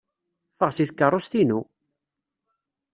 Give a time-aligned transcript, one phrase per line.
[0.57, 1.59] Ffeɣ seg tkeṛṛust-inu!